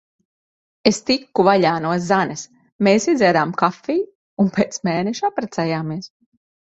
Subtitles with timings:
[0.91, 2.45] Es tiku vaļā no Zanes.
[2.87, 4.09] Mēs iedzērām kafiju.
[4.45, 6.15] Un pēc mēneša apprecējāmies.